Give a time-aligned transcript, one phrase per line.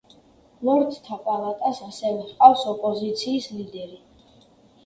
[0.67, 4.01] ლორდთა პალატას ასევე ჰყავს ოპოზიციის ლიდერი.